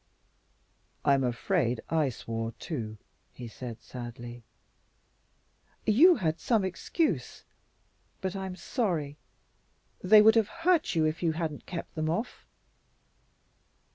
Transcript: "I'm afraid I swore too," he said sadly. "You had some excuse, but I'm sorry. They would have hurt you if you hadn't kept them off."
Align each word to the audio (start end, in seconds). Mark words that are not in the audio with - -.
"I'm 1.05 1.23
afraid 1.23 1.79
I 1.91 2.09
swore 2.09 2.53
too," 2.53 2.97
he 3.31 3.47
said 3.47 3.83
sadly. 3.83 4.41
"You 5.85 6.15
had 6.15 6.39
some 6.39 6.65
excuse, 6.65 7.45
but 8.19 8.35
I'm 8.35 8.55
sorry. 8.55 9.19
They 10.01 10.23
would 10.23 10.33
have 10.33 10.47
hurt 10.65 10.95
you 10.95 11.05
if 11.05 11.21
you 11.21 11.33
hadn't 11.33 11.67
kept 11.67 11.93
them 11.93 12.09
off." 12.09 12.47